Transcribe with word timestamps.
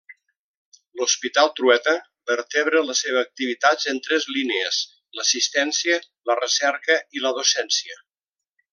L'Hospital 0.99 1.51
Trueta 1.59 1.93
vertebra 2.31 2.81
la 2.87 2.95
seva 3.03 3.23
activitat 3.27 3.87
en 3.93 4.01
tres 4.09 4.27
línies: 4.39 4.83
l'assistència, 5.21 6.03
la 6.31 6.41
recerca 6.45 7.01
i 7.21 7.27
la 7.29 7.37
docència. 7.41 8.05